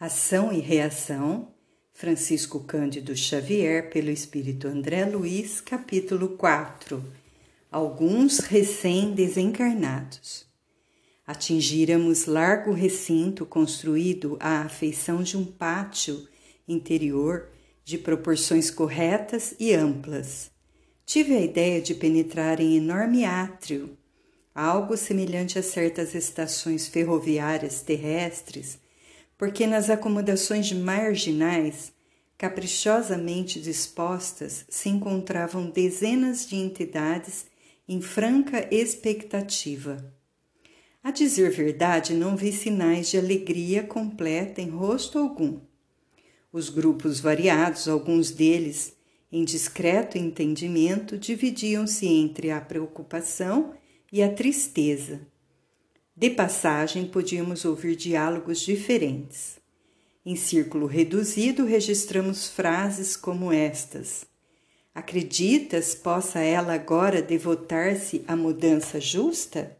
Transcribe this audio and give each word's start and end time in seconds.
Ação 0.00 0.50
e 0.50 0.58
Reação, 0.60 1.52
Francisco 1.92 2.60
Cândido 2.60 3.14
Xavier, 3.14 3.90
pelo 3.90 4.08
Espírito 4.08 4.66
André 4.66 5.04
Luiz, 5.04 5.60
capítulo 5.60 6.38
4 6.38 7.04
Alguns 7.70 8.38
recém-desencarnados. 8.38 10.46
Atingíramos 11.26 12.24
largo 12.24 12.72
recinto 12.72 13.44
construído 13.44 14.38
à 14.40 14.62
afeição 14.62 15.22
de 15.22 15.36
um 15.36 15.44
pátio 15.44 16.26
interior 16.66 17.50
de 17.84 17.98
proporções 17.98 18.70
corretas 18.70 19.54
e 19.60 19.74
amplas. 19.74 20.50
Tive 21.04 21.36
a 21.36 21.42
ideia 21.42 21.78
de 21.78 21.94
penetrar 21.94 22.58
em 22.58 22.74
enorme 22.74 23.26
átrio, 23.26 23.98
algo 24.54 24.96
semelhante 24.96 25.58
a 25.58 25.62
certas 25.62 26.14
estações 26.14 26.88
ferroviárias 26.88 27.82
terrestres 27.82 28.78
porque 29.40 29.66
nas 29.66 29.88
acomodações 29.88 30.70
marginais, 30.70 31.94
caprichosamente 32.36 33.58
dispostas, 33.58 34.66
se 34.68 34.90
encontravam 34.90 35.70
dezenas 35.70 36.46
de 36.46 36.56
entidades 36.56 37.46
em 37.88 38.02
franca 38.02 38.68
expectativa. 38.70 40.14
A 41.02 41.10
dizer 41.10 41.50
verdade, 41.52 42.12
não 42.12 42.36
vi 42.36 42.52
sinais 42.52 43.08
de 43.08 43.16
alegria 43.16 43.82
completa 43.82 44.60
em 44.60 44.68
rosto 44.68 45.18
algum. 45.18 45.58
Os 46.52 46.68
grupos 46.68 47.18
variados, 47.18 47.88
alguns 47.88 48.30
deles 48.30 48.94
em 49.32 49.42
discreto 49.42 50.18
entendimento, 50.18 51.16
dividiam-se 51.16 52.06
entre 52.06 52.50
a 52.50 52.60
preocupação 52.60 53.72
e 54.12 54.22
a 54.22 54.30
tristeza 54.30 55.30
de 56.20 56.28
passagem, 56.28 57.06
podíamos 57.06 57.64
ouvir 57.64 57.96
diálogos 57.96 58.60
diferentes. 58.60 59.58
Em 60.24 60.36
círculo 60.36 60.84
reduzido, 60.84 61.64
registramos 61.64 62.46
frases 62.46 63.16
como 63.16 63.50
estas: 63.50 64.26
Acreditas 64.94 65.94
possa 65.94 66.40
ela 66.40 66.74
agora 66.74 67.22
devotar-se 67.22 68.22
à 68.28 68.36
mudança 68.36 69.00
justa? 69.00 69.74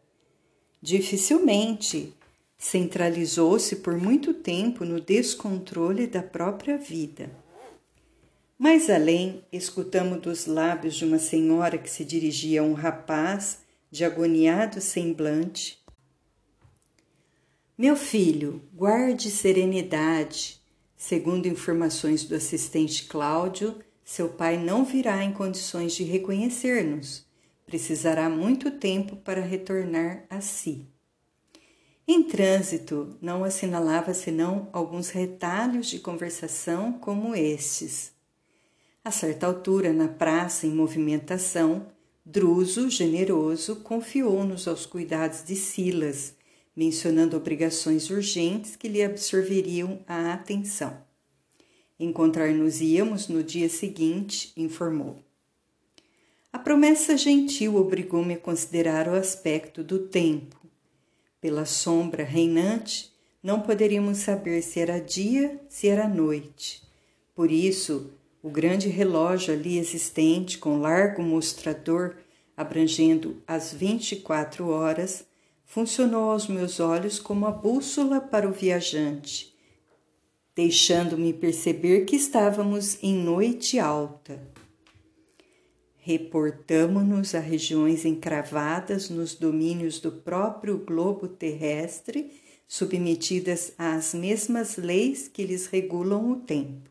Dificilmente. 0.81 2.15
Centralizou-se 2.57 3.77
por 3.77 3.99
muito 3.99 4.33
tempo 4.33 4.83
no 4.83 4.99
descontrole 4.99 6.07
da 6.07 6.23
própria 6.23 6.79
vida. 6.79 7.31
Mais 8.59 8.89
além, 8.89 9.45
escutamos 9.53 10.23
dos 10.23 10.47
lábios 10.47 10.95
de 10.95 11.05
uma 11.05 11.19
senhora 11.19 11.77
que 11.77 11.91
se 11.91 12.03
dirigia 12.03 12.63
a 12.63 12.65
um 12.65 12.73
rapaz 12.73 13.59
de 13.91 14.05
agoniado 14.05 14.81
semblante 14.81 15.80
meu 17.81 17.97
filho, 17.97 18.61
guarde 18.75 19.31
serenidade. 19.31 20.61
Segundo 20.99 21.49
informações 21.49 22.25
do 22.25 22.35
assistente 22.35 23.07
Cláudio, 23.07 23.75
seu 24.05 24.29
pai 24.29 24.59
não 24.59 24.85
virá 24.85 25.25
em 25.25 25.33
condições 25.33 25.95
de 25.95 26.05
reconhecer-nos. 26.05 27.25
Precisará 27.65 28.29
muito 28.29 28.71
tempo 28.71 29.17
para 29.17 29.41
retornar 29.41 30.27
a 30.29 30.43
si. 30.43 30.87
Em 32.07 32.23
trânsito, 32.23 33.17
não 33.19 33.45
assinalava 33.45 34.13
senão 34.13 34.69
alguns 34.75 35.09
retalhos 35.09 35.87
de 35.87 36.01
conversação 36.01 36.93
como 36.93 37.35
estes. 37.35 38.13
A 39.03 39.11
certa 39.11 39.47
altura, 39.47 39.91
na 39.91 40.07
praça 40.07 40.67
em 40.67 40.75
movimentação, 40.75 41.87
Druso, 42.27 42.91
generoso, 42.91 43.77
confiou-nos 43.77 44.69
aos 44.69 44.85
cuidados 44.85 45.43
de 45.43 45.57
Silas 45.57 46.35
mencionando 46.75 47.37
obrigações 47.37 48.11
urgentes 48.11 48.77
que 48.77 48.89
lhe 48.89 49.03
absorveriam 49.03 50.01
a 50.07 50.33
atenção. 50.33 51.03
Encontrar-nos-íamos 51.99 53.29
no 53.29 53.43
dia 53.43 53.69
seguinte, 53.69 54.53
informou. 54.57 55.19
A 56.53 56.59
promessa 56.59 57.17
gentil 57.17 57.77
obrigou-me 57.77 58.35
a 58.35 58.39
considerar 58.39 59.07
o 59.09 59.15
aspecto 59.15 59.85
do 59.85 59.99
tempo. 59.99 60.57
Pela 61.41 61.65
sombra 61.65 62.25
reinante, 62.25 63.13
não 63.43 63.61
poderíamos 63.61 64.19
saber 64.19 64.63
se 64.63 64.81
era 64.81 64.99
dia, 64.99 65.61
se 65.69 65.89
era 65.89 66.09
noite. 66.09 66.83
Por 67.35 67.51
isso, 67.51 68.11
o 68.43 68.51
grande 68.51 68.89
relógio 68.89 69.55
ali 69.55 69.79
existente, 69.79 70.59
com 70.59 70.81
largo 70.81 71.23
mostrador 71.23 72.17
abrangendo 72.57 73.43
as 73.47 73.73
vinte 73.73 74.13
e 74.13 74.17
quatro 74.17 74.69
horas, 74.69 75.25
funcionou 75.71 76.33
aos 76.33 76.49
meus 76.49 76.81
olhos 76.81 77.21
como 77.21 77.47
a 77.47 77.53
bússola 77.53 78.21
para 78.21 78.49
o 78.49 78.53
viajante, 78.53 79.55
deixando-me 80.53 81.33
perceber 81.33 82.07
que 82.07 82.17
estávamos 82.17 82.99
em 83.01 83.15
noite 83.15 83.79
alta. 83.79 84.43
Reportamo-nos 85.99 87.37
a 87.37 87.39
regiões 87.39 88.05
encravadas 88.05 89.09
nos 89.11 89.37
domínios 89.37 90.01
do 90.01 90.11
próprio 90.11 90.77
globo 90.77 91.29
terrestre, 91.29 92.33
submetidas 92.67 93.73
às 93.79 94.13
mesmas 94.13 94.77
leis 94.77 95.29
que 95.29 95.45
lhes 95.45 95.67
regulam 95.67 96.33
o 96.33 96.37
tempo. 96.41 96.91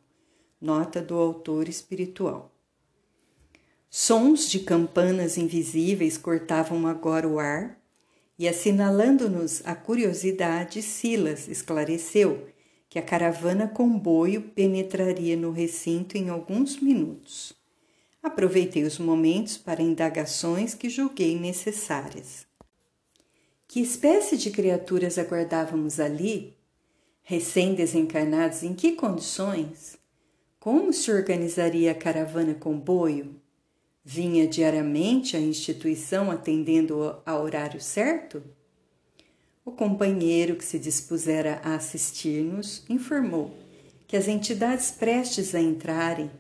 Nota 0.62 1.02
do 1.02 1.16
autor 1.16 1.68
espiritual. 1.68 2.50
Sons 3.90 4.50
de 4.50 4.60
campanas 4.60 5.38
invisíveis 5.38 6.18
cortavam 6.18 6.88
agora 6.88 7.28
o 7.28 7.40
ar, 7.40 7.79
e 8.40 8.48
assinalando-nos 8.48 9.62
a 9.66 9.76
curiosidade, 9.76 10.82
Silas 10.82 11.50
esclareceu 11.50 12.48
que 12.88 12.98
a 12.98 13.02
caravana 13.02 13.68
comboio 13.68 14.42
penetraria 14.42 15.36
no 15.36 15.52
recinto 15.52 16.18
em 16.18 16.30
alguns 16.30 16.80
minutos. 16.80 17.54
Aproveitei 18.24 18.84
os 18.84 18.98
momentos 18.98 19.58
para 19.58 19.82
indagações 19.82 20.74
que 20.74 20.90
julguei 20.90 21.38
necessárias. 21.38 22.48
Que 23.68 23.82
espécie 23.82 24.38
de 24.38 24.50
criaturas 24.52 25.18
aguardávamos 25.18 26.00
ali? 26.00 26.58
Recém-desencarnados 27.22 28.64
em 28.64 28.74
que 28.74 28.94
condições? 28.94 29.98
Como 30.60 30.94
se 30.94 31.12
organizaria 31.12 31.92
a 31.92 31.96
caravana 31.96 32.54
comboio? 32.54 33.36
Vinha 34.12 34.48
diariamente 34.48 35.38
à 35.38 35.40
instituição 35.40 36.32
atendendo 36.32 37.16
a 37.24 37.38
horário 37.38 37.80
certo? 37.80 38.42
O 39.64 39.72
companheiro 39.72 40.56
que 40.56 40.66
se 40.66 40.80
dispusera 40.80 41.62
a 41.64 41.76
assistir-nos 41.76 42.84
informou 42.90 43.56
que 44.08 44.18
as 44.18 44.28
entidades 44.28 44.90
prestes 44.90 45.54
a 45.54 45.62
entrarem 45.62 46.32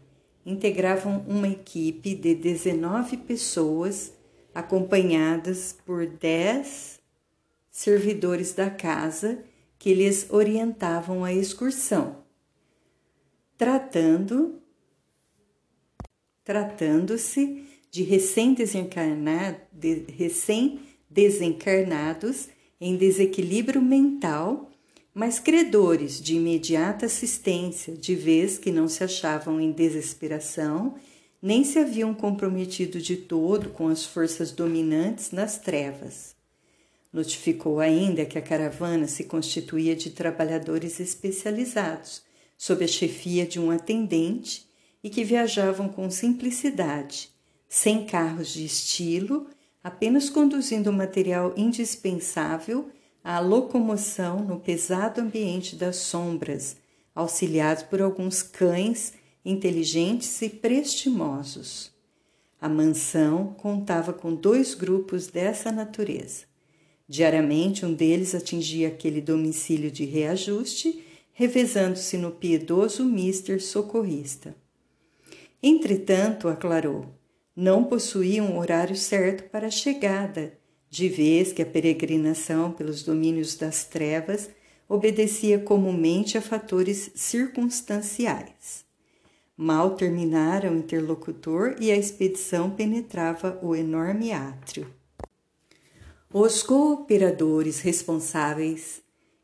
integravam 0.43 1.23
uma 1.27 1.47
equipe 1.47 2.15
de 2.15 2.33
19 2.33 3.17
pessoas 3.17 4.13
acompanhadas 4.51 5.77
por 5.85 6.07
10 6.07 6.99
servidores 7.69 8.51
da 8.51 8.71
casa 8.71 9.43
que 9.77 9.93
lhes 9.93 10.25
orientavam 10.31 11.23
a 11.23 11.31
excursão, 11.31 12.15
tratando 13.55 14.58
tratando-se 16.49 17.63
de 17.91 18.01
recém-desencarnados 18.01 19.59
recém 20.17 20.79
em 22.81 22.97
desequilíbrio 22.97 23.79
mental, 23.79 24.71
mas 25.13 25.37
credores 25.37 26.19
de 26.19 26.37
imediata 26.37 27.05
assistência, 27.05 27.93
de 27.95 28.15
vez 28.15 28.57
que 28.57 28.71
não 28.71 28.87
se 28.87 29.03
achavam 29.03 29.61
em 29.61 29.71
desesperação, 29.71 30.95
nem 31.39 31.63
se 31.63 31.77
haviam 31.77 32.15
comprometido 32.15 32.99
de 32.99 33.15
todo 33.15 33.69
com 33.69 33.87
as 33.87 34.03
forças 34.03 34.49
dominantes 34.51 35.29
nas 35.29 35.59
trevas. 35.59 36.35
Notificou 37.13 37.79
ainda 37.79 38.25
que 38.25 38.39
a 38.39 38.41
caravana 38.41 39.07
se 39.07 39.25
constituía 39.25 39.95
de 39.95 40.09
trabalhadores 40.09 40.99
especializados, 40.99 42.23
sob 42.57 42.83
a 42.83 42.87
chefia 42.87 43.45
de 43.45 43.59
um 43.59 43.69
atendente 43.69 44.67
e 45.03 45.09
que 45.09 45.23
viajavam 45.23 45.89
com 45.89 46.09
simplicidade, 46.09 47.29
sem 47.67 48.05
carros 48.05 48.49
de 48.49 48.65
estilo, 48.65 49.47
apenas 49.83 50.29
conduzindo 50.29 50.89
o 50.89 50.93
material 50.93 51.53
indispensável 51.55 52.89
à 53.23 53.39
locomoção 53.39 54.39
no 54.43 54.59
pesado 54.59 55.21
ambiente 55.21 55.75
das 55.75 55.97
sombras, 55.97 56.77
auxiliados 57.15 57.83
por 57.83 58.01
alguns 58.01 58.41
cães 58.41 59.13
inteligentes 59.43 60.41
e 60.41 60.49
prestimosos. 60.49 61.91
A 62.61 62.67
mansão 62.67 63.55
contava 63.57 64.11
com 64.11 64.35
dois 64.35 64.73
grupos 64.73 65.27
dessa 65.27 65.71
natureza. 65.71 66.43
Diariamente, 67.07 67.85
um 67.85 67.93
deles 67.93 68.35
atingia 68.35 68.89
aquele 68.89 69.21
domicílio 69.21 69.89
de 69.89 70.05
reajuste, 70.05 71.03
revezando-se 71.31 72.17
no 72.17 72.31
piedoso 72.31 73.05
mister 73.05 73.61
socorrista. 73.63 74.55
Entretanto, 75.61 76.47
aclarou, 76.47 77.05
não 77.55 77.83
possuía 77.83 78.41
um 78.41 78.57
horário 78.57 78.95
certo 78.95 79.49
para 79.49 79.67
a 79.67 79.71
chegada, 79.71 80.53
de 80.89 81.09
vez 81.09 81.51
que 81.51 81.61
a 81.61 81.65
peregrinação 81.65 82.71
pelos 82.71 83.03
domínios 83.03 83.55
das 83.55 83.83
trevas 83.83 84.49
obedecia 84.87 85.59
comumente 85.59 86.37
a 86.37 86.41
fatores 86.41 87.11
circunstanciais. 87.13 88.85
Mal 89.55 89.95
terminara 89.95 90.71
o 90.71 90.77
interlocutor 90.77 91.75
e 91.79 91.91
a 91.91 91.97
expedição 91.97 92.69
penetrava 92.69 93.59
o 93.61 93.75
enorme 93.75 94.31
átrio. 94.31 94.91
Os 96.33 96.63
cooperadores 96.63 97.81
responsáveis 97.81 99.01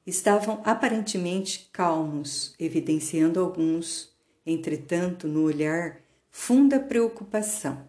estavam 0.07 0.61
aparentemente 0.63 1.69
calmos, 1.73 2.55
evidenciando 2.59 3.39
alguns, 3.39 4.15
entretanto, 4.45 5.27
no 5.27 5.43
olhar, 5.43 6.04
funda 6.37 6.81
preocupação. 6.81 7.87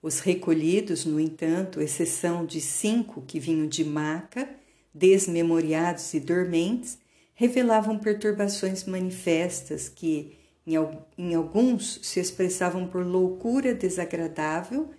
Os 0.00 0.20
recolhidos, 0.20 1.04
no 1.04 1.18
entanto, 1.18 1.80
exceção 1.80 2.46
de 2.46 2.60
cinco 2.60 3.22
que 3.22 3.40
vinham 3.40 3.66
de 3.66 3.84
maca, 3.84 4.48
desmemoriados 4.94 6.14
e 6.14 6.20
dormentes, 6.20 6.96
revelavam 7.34 7.98
perturbações 7.98 8.84
manifestas 8.84 9.88
que, 9.88 10.38
em, 10.64 11.34
alguns, 11.34 11.98
se 12.04 12.20
expressavam 12.20 12.86
por 12.86 13.04
loucura 13.04 13.74
desagradável, 13.74 14.90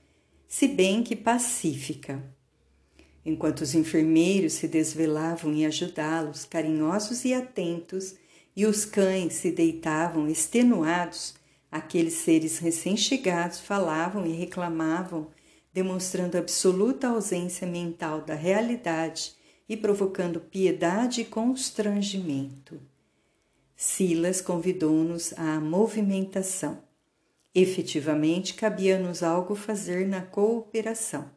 se 0.46 0.68
bem 0.68 1.02
que 1.02 1.16
pacífica. 1.16 2.22
Enquanto 3.26 3.62
os 3.62 3.74
enfermeiros 3.74 4.54
se 4.54 4.68
desvelavam 4.68 5.54
em 5.54 5.66
ajudá-los, 5.66 6.44
carinhosos 6.44 7.24
e 7.24 7.34
atentos, 7.34 8.16
e 8.54 8.66
os 8.66 8.84
cães 8.84 9.36
se 9.36 9.52
deitavam 9.52 10.28
extenuados, 10.28 11.37
aqueles 11.72 12.14
seres 12.14 12.60
recém-chegados 12.60 13.60
falavam 13.60 14.26
e 14.26 14.32
reclamavam, 14.32 15.28
demonstrando 15.74 16.38
absoluta 16.38 17.10
ausência 17.10 17.68
mental 17.68 18.22
da 18.22 18.34
realidade 18.34 19.36
e 19.70 19.76
provocando 19.76 20.40
piedade 20.40 21.22
e 21.22 21.26
constrangimento. 21.26 22.80
Silas 23.76 24.42
convidou-nos 24.42 25.34
à 25.34 25.60
movimentação. 25.60 26.82
Efetivamente, 27.54 28.54
cabia-nos 28.54 29.22
algo 29.22 29.56
fazer 29.56 30.08
na 30.08 30.22
cooperação. 30.22 31.30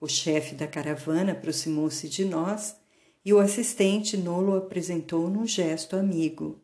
O 0.00 0.08
chefe 0.08 0.54
da 0.54 0.66
caravana 0.66 1.32
aproximou-se 1.32 2.08
de 2.08 2.24
nós 2.24 2.76
e 3.24 3.32
o 3.32 3.38
assistente 3.38 4.16
Nolo 4.16 4.56
apresentou 4.56 5.30
num 5.30 5.46
gesto 5.46 5.94
amigo. 5.94 6.60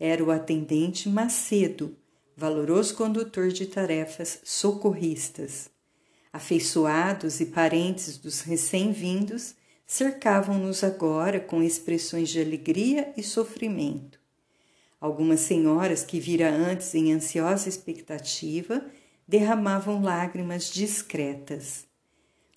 Era 0.00 0.24
o 0.24 0.32
atendente 0.32 1.08
Macedo, 1.08 1.96
valoroso 2.36 2.94
condutor 2.94 3.48
de 3.48 3.66
tarefas 3.66 4.40
socorristas. 4.44 5.70
Afeiçoados 6.32 7.40
e 7.40 7.46
parentes 7.46 8.16
dos 8.16 8.40
recém-vindos, 8.40 9.54
cercavam-nos 9.86 10.82
agora 10.82 11.38
com 11.38 11.62
expressões 11.62 12.30
de 12.30 12.40
alegria 12.40 13.12
e 13.16 13.22
sofrimento. 13.22 14.18
Algumas 14.98 15.40
senhoras 15.40 16.04
que 16.04 16.18
vira 16.18 16.50
antes 16.50 16.94
em 16.94 17.12
ansiosa 17.12 17.68
expectativa 17.68 18.82
derramavam 19.26 20.02
lágrimas 20.02 20.70
discretas. 20.70 21.84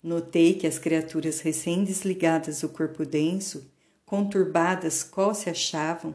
Notei 0.02 0.54
que 0.54 0.66
as 0.66 0.78
criaturas 0.78 1.40
recém-desligadas 1.40 2.60
do 2.60 2.68
corpo 2.68 3.04
denso, 3.04 3.70
conturbadas 4.04 5.02
qual 5.02 5.34
se 5.34 5.50
achavam, 5.50 6.14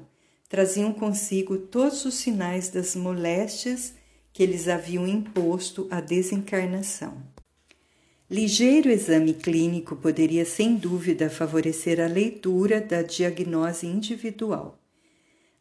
traziam 0.52 0.92
consigo 0.92 1.58
todos 1.58 2.04
os 2.04 2.16
sinais 2.16 2.68
das 2.68 2.94
moléstias 2.94 3.94
que 4.34 4.44
eles 4.44 4.68
haviam 4.68 5.08
imposto 5.08 5.88
à 5.90 6.02
desencarnação. 6.02 7.24
Ligeiro 8.30 8.90
exame 8.90 9.34
clínico 9.34 9.96
poderia 9.96 10.44
sem 10.44 10.76
dúvida 10.76 11.30
favorecer 11.30 12.02
a 12.02 12.06
leitura 12.06 12.82
da 12.82 13.02
diagnose 13.02 13.88
individual. 13.88 14.78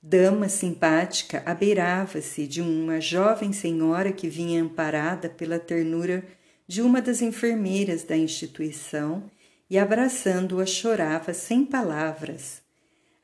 Dama 0.02 0.48
simpática 0.48 1.40
abeirava-se 1.46 2.44
de 2.48 2.60
uma 2.60 3.00
jovem 3.00 3.52
senhora 3.52 4.10
que 4.10 4.28
vinha 4.28 4.60
amparada 4.60 5.28
pela 5.28 5.60
ternura 5.60 6.24
de 6.66 6.82
uma 6.82 7.00
das 7.00 7.22
enfermeiras 7.22 8.02
da 8.02 8.16
instituição 8.16 9.30
e, 9.70 9.78
abraçando-a, 9.78 10.66
chorava 10.66 11.32
sem 11.32 11.64
palavras. 11.64 12.69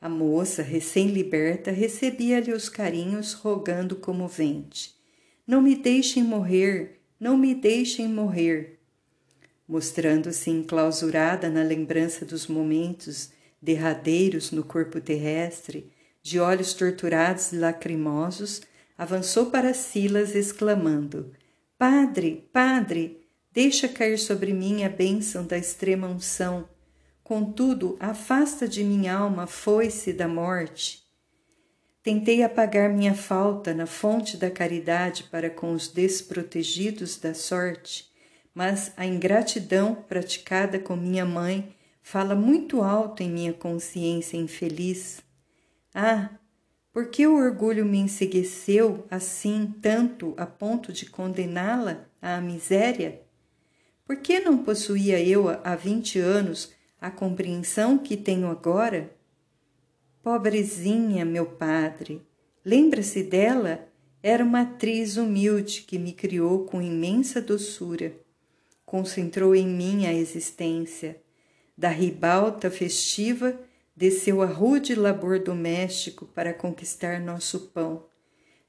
A 0.07 0.09
moça, 0.09 0.63
recém-liberta, 0.63 1.69
recebia-lhe 1.69 2.53
os 2.53 2.69
carinhos, 2.69 3.33
rogando 3.33 3.97
comovente: 3.97 4.95
Não 5.45 5.61
me 5.61 5.75
deixem 5.75 6.23
morrer, 6.23 7.01
não 7.19 7.37
me 7.37 7.53
deixem 7.53 8.07
morrer 8.07 8.77
mostrando-se 9.67 10.49
enclausurada 10.49 11.49
na 11.49 11.61
lembrança 11.61 12.25
dos 12.25 12.47
momentos 12.47 13.31
derradeiros 13.61 14.51
no 14.51 14.63
corpo 14.63 15.01
terrestre, 15.01 15.91
de 16.23 16.39
olhos 16.39 16.73
torturados 16.73 17.51
e 17.51 17.57
lacrimosos, 17.57 18.61
avançou 18.97 19.47
para 19.47 19.73
Silas, 19.73 20.35
exclamando: 20.35 21.33
Padre, 21.77 22.47
Padre, 22.53 23.21
deixa 23.51 23.87
cair 23.87 24.17
sobre 24.17 24.53
mim 24.53 24.83
a 24.83 24.89
bênção 24.89 25.45
da 25.45 25.57
extrema 25.57 26.07
unção. 26.07 26.67
Contudo, 27.27 27.97
afasta 27.99 28.67
de 28.67 28.83
minha 28.83 29.13
alma 29.13 29.43
a 29.43 29.47
foice 29.47 30.13
da 30.13 30.27
morte. 30.27 31.03
Tentei 32.01 32.41
apagar 32.41 32.89
minha 32.89 33.13
falta 33.13 33.73
na 33.73 33.85
fonte 33.85 34.37
da 34.37 34.49
caridade 34.49 35.25
para 35.25 35.49
com 35.49 35.73
os 35.73 35.89
desprotegidos 35.89 37.17
da 37.17 37.33
sorte 37.33 38.07
mas 38.57 38.91
a 38.97 39.05
ingratidão 39.05 39.93
praticada 39.93 40.79
com 40.79 40.95
minha 40.95 41.23
mãe 41.23 41.75
fala 42.01 42.33
muito 42.33 42.81
alto 42.81 43.21
em 43.21 43.29
minha 43.29 43.53
consciência 43.53 44.35
infeliz. 44.35 45.21
Ah, 45.93 46.31
por 46.91 47.11
que 47.11 47.27
o 47.27 47.35
orgulho 47.35 47.85
me 47.85 47.99
ensegueceu 47.99 49.05
assim 49.11 49.75
tanto 49.79 50.33
a 50.37 50.47
ponto 50.47 50.91
de 50.91 51.05
condená-la 51.05 52.07
à 52.19 52.41
miséria? 52.41 53.21
Por 54.03 54.15
que 54.17 54.39
não 54.39 54.63
possuía 54.63 55.21
eu 55.23 55.49
há 55.63 55.75
vinte 55.75 56.17
anos 56.17 56.73
a 56.99 57.11
compreensão 57.11 57.97
que 57.97 58.17
tenho 58.17 58.47
agora? 58.47 59.15
Pobrezinha, 60.21 61.23
meu 61.23 61.45
padre, 61.45 62.21
lembra-se 62.63 63.23
dela? 63.23 63.87
Era 64.21 64.43
uma 64.43 64.61
atriz 64.61 65.17
humilde 65.17 65.81
que 65.81 65.97
me 65.97 66.11
criou 66.11 66.65
com 66.65 66.81
imensa 66.81 67.41
doçura 67.41 68.13
concentrou 68.87 69.53
em 69.53 69.67
mim 69.67 70.05
a 70.05 70.13
existência. 70.13 71.21
Da 71.77 71.89
ribalta 71.89 72.71
festiva, 72.71 73.59
desceu 73.93 74.41
a 74.41 74.45
rude 74.45 74.95
labor 74.95 75.39
doméstico 75.39 76.25
para 76.25 76.53
conquistar 76.53 77.19
nosso 77.19 77.67
pão. 77.67 78.05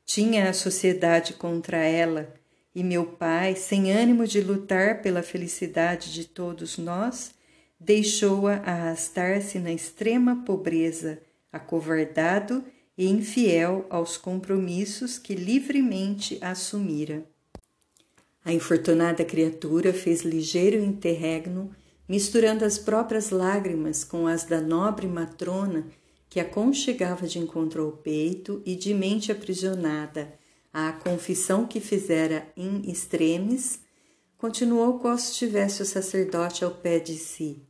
Tinha 0.04 0.50
a 0.50 0.52
sociedade 0.52 1.34
contra 1.34 1.76
ela, 1.76 2.34
e 2.74 2.82
meu 2.82 3.06
pai, 3.06 3.54
sem 3.54 3.92
ânimo 3.92 4.26
de 4.26 4.40
lutar 4.40 5.02
pela 5.02 5.22
felicidade 5.22 6.12
de 6.12 6.24
todos 6.24 6.76
nós, 6.78 7.32
deixou-a 7.80 8.54
arrastar-se 8.56 9.58
na 9.58 9.72
extrema 9.72 10.42
pobreza, 10.44 11.20
acovardado 11.52 12.64
e 12.96 13.08
infiel 13.08 13.86
aos 13.88 14.16
compromissos 14.16 15.18
que 15.18 15.34
livremente 15.34 16.38
assumira. 16.40 17.24
A 18.44 18.52
infortunada 18.52 19.24
criatura 19.24 19.92
fez 19.92 20.22
ligeiro 20.22 20.82
interregno, 20.82 21.70
misturando 22.08 22.64
as 22.64 22.78
próprias 22.78 23.30
lágrimas 23.30 24.02
com 24.02 24.26
as 24.26 24.44
da 24.44 24.60
nobre 24.60 25.06
matrona 25.06 25.86
que 26.28 26.40
aconchegava 26.40 27.26
de 27.26 27.38
encontro 27.38 27.84
ao 27.84 27.92
peito 27.92 28.62
e 28.64 28.74
de 28.74 28.92
mente 28.92 29.30
aprisionada 29.30 30.32
à 30.72 30.92
confissão 30.92 31.66
que 31.66 31.80
fizera 31.80 32.46
em 32.56 32.90
extremes, 32.90 33.80
continuou 34.36 34.98
qual 34.98 35.16
se 35.18 35.34
tivesse 35.34 35.82
o 35.82 35.86
sacerdote 35.86 36.64
ao 36.64 36.70
pé 36.70 36.98
de 36.98 37.16
si. 37.16 37.67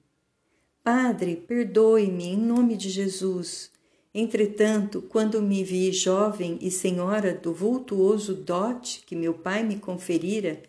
Padre, 0.90 1.36
perdoe-me 1.36 2.28
em 2.28 2.36
nome 2.38 2.74
de 2.74 2.88
Jesus. 2.88 3.70
Entretanto, 4.14 5.02
quando 5.02 5.42
me 5.42 5.62
vi 5.62 5.92
jovem 5.92 6.58
e 6.62 6.70
senhora 6.70 7.34
do 7.34 7.52
vultuoso 7.52 8.34
dote 8.34 9.02
que 9.04 9.14
meu 9.14 9.34
pai 9.34 9.62
me 9.62 9.76
conferira, 9.76 10.62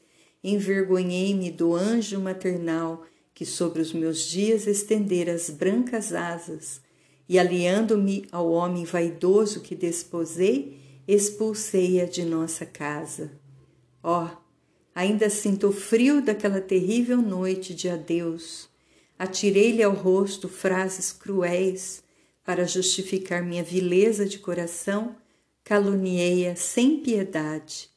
envergonhei-me 0.44 1.50
do 1.50 1.74
anjo 1.74 2.20
maternal 2.20 3.06
que 3.34 3.46
sobre 3.46 3.82
os 3.82 3.94
meus 3.94 4.28
dias 4.28 4.68
estendera 4.68 5.32
as 5.32 5.50
brancas 5.50 6.12
asas, 6.12 6.82
e 7.30 7.40
aliando-me 7.40 8.26
ao 8.30 8.52
homem 8.52 8.84
vaidoso 8.84 9.62
que 9.62 9.74
desposei, 9.74 10.82
expulsei-a 11.08 12.04
de 12.04 12.26
nossa 12.26 12.66
casa. 12.66 13.32
Ó, 14.04 14.26
oh, 14.26 14.38
ainda 14.94 15.30
sinto 15.30 15.70
o 15.70 15.72
frio 15.72 16.22
daquela 16.22 16.60
terrível 16.60 17.22
noite 17.22 17.74
de 17.74 17.88
adeus. 17.88 18.69
Atirei-lhe 19.20 19.84
ao 19.84 19.94
rosto 19.94 20.48
frases 20.48 21.12
cruéis, 21.12 22.02
para 22.46 22.66
justificar 22.66 23.44
minha 23.44 23.62
vileza 23.62 24.26
de 24.26 24.40
coração, 24.40 25.14
caluniei-a 25.62 26.56
sem 26.56 27.02
piedade. 27.02 27.90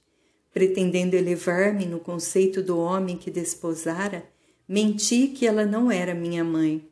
Pretendendo 0.52 1.14
elevar-me 1.14 1.86
no 1.86 2.00
conceito 2.00 2.60
do 2.60 2.76
homem 2.76 3.16
que 3.16 3.30
desposara, 3.30 4.28
menti 4.68 5.28
que 5.28 5.46
ela 5.46 5.64
não 5.64 5.92
era 5.92 6.12
minha 6.12 6.42
mãe. 6.42 6.86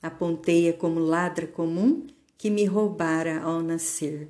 Apontei-a 0.00 0.72
como 0.72 1.00
ladra 1.00 1.46
comum 1.46 2.06
que 2.38 2.48
me 2.48 2.64
roubara 2.64 3.40
ao 3.42 3.60
nascer. 3.60 4.28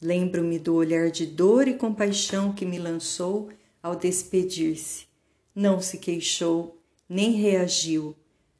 Lembro-me 0.00 0.58
do 0.58 0.74
olhar 0.74 1.10
de 1.10 1.26
dor 1.26 1.68
e 1.68 1.74
compaixão 1.74 2.54
que 2.54 2.64
me 2.64 2.78
lançou 2.78 3.50
ao 3.82 3.94
despedir-se. 3.94 5.06
Não 5.54 5.78
se 5.78 5.98
queixou, 5.98 6.80
nem 7.08 7.32
reagiu, 7.32 8.16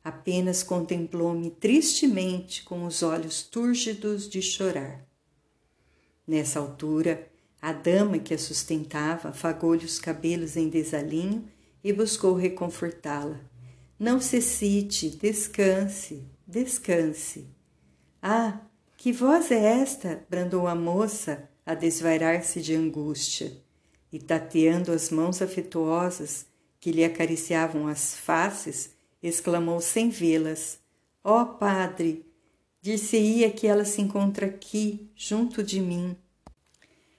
apenas 0.06 0.62
contemplou-me 0.62 1.50
tristemente 1.50 2.62
com 2.62 2.84
os 2.84 3.02
olhos 3.02 3.42
túrgidos 3.42 4.30
de 4.30 4.40
chorar. 4.40 5.04
Nessa 6.24 6.60
altura, 6.60 7.28
a 7.60 7.72
dama 7.72 8.20
que 8.20 8.32
a 8.32 8.38
sustentava 8.38 9.30
afagou-lhe 9.30 9.84
os 9.84 9.98
cabelos 9.98 10.56
em 10.56 10.68
desalinho 10.68 11.48
e 11.82 11.92
buscou 11.92 12.34
reconfortá-la. 12.34 13.40
Não 13.98 14.20
se 14.20 14.40
cite, 14.40 15.10
descanse, 15.10 16.22
descanse. 16.46 17.48
Ah, 18.22 18.60
que 18.96 19.12
voz 19.12 19.50
é 19.50 19.80
esta? 19.80 20.24
brandou 20.30 20.68
a 20.68 20.74
moça 20.76 21.50
a 21.66 21.74
desvairar-se 21.74 22.62
de 22.62 22.76
angústia 22.76 23.60
e 24.12 24.20
tateando 24.20 24.92
as 24.92 25.10
mãos 25.10 25.42
afetuosas 25.42 26.46
que 26.78 26.92
lhe 26.92 27.04
acariciavam 27.04 27.88
as 27.88 28.14
faces, 28.14 28.94
exclamou 29.28 29.80
sem 29.80 30.08
vê-las: 30.08 30.78
Ó 31.22 31.42
oh, 31.42 31.46
Padre, 31.46 32.24
dir-se-ia 32.80 33.50
que 33.50 33.66
ela 33.66 33.84
se 33.84 34.00
encontra 34.00 34.46
aqui, 34.46 35.10
junto 35.14 35.62
de 35.62 35.80
mim. 35.80 36.16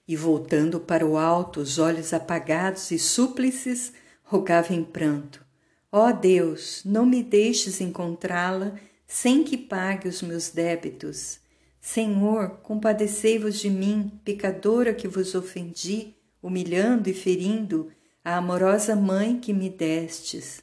E 0.07 0.15
voltando 0.15 0.79
para 0.79 1.05
o 1.05 1.17
alto, 1.17 1.59
os 1.59 1.77
olhos 1.77 2.13
apagados 2.13 2.91
e 2.91 2.97
súplices, 2.97 3.91
rogava 4.23 4.73
em 4.73 4.83
pranto: 4.83 5.45
Ó 5.91 6.07
oh 6.07 6.13
Deus, 6.13 6.81
não 6.85 7.05
me 7.05 7.21
deixes 7.21 7.81
encontrá-la 7.81 8.79
sem 9.05 9.43
que 9.43 9.57
pague 9.57 10.07
os 10.07 10.21
meus 10.21 10.49
débitos. 10.49 11.39
Senhor, 11.79 12.59
compadecei-vos 12.63 13.59
de 13.59 13.69
mim, 13.69 14.11
pecadora 14.23 14.93
que 14.93 15.07
vos 15.07 15.33
ofendi, 15.33 16.15
humilhando 16.41 17.09
e 17.09 17.13
ferindo 17.13 17.89
a 18.23 18.35
amorosa 18.35 18.93
mãe 18.95 19.39
que 19.39 19.53
me 19.53 19.69
destes. 19.69 20.61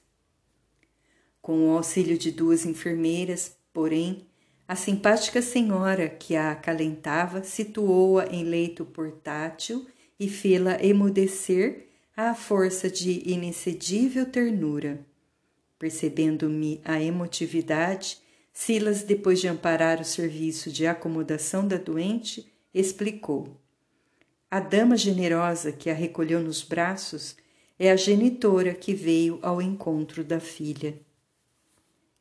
Com 1.44 1.68
o 1.68 1.76
auxílio 1.76 2.16
de 2.16 2.30
duas 2.30 2.64
enfermeiras, 2.64 3.54
porém, 3.70 4.26
a 4.66 4.74
simpática 4.74 5.42
senhora 5.42 6.08
que 6.08 6.34
a 6.34 6.52
acalentava 6.52 7.44
situou-a 7.44 8.24
em 8.34 8.44
leito 8.44 8.82
portátil 8.86 9.86
e 10.18 10.26
fê-la 10.26 10.82
emudecer 10.82 11.88
à 12.16 12.34
força 12.34 12.88
de 12.88 13.30
inexcedível 13.30 14.24
ternura. 14.24 15.04
Percebendo-me 15.78 16.80
a 16.82 16.98
emotividade, 16.98 18.16
Silas, 18.50 19.02
depois 19.02 19.38
de 19.38 19.46
amparar 19.46 20.00
o 20.00 20.04
serviço 20.04 20.72
de 20.72 20.86
acomodação 20.86 21.68
da 21.68 21.76
doente, 21.76 22.50
explicou. 22.72 23.54
A 24.50 24.60
dama 24.60 24.96
generosa 24.96 25.72
que 25.72 25.90
a 25.90 25.94
recolheu 25.94 26.40
nos 26.40 26.62
braços 26.62 27.36
é 27.78 27.90
a 27.90 27.96
genitora 27.96 28.72
que 28.72 28.94
veio 28.94 29.38
ao 29.42 29.60
encontro 29.60 30.24
da 30.24 30.40
filha. 30.40 30.98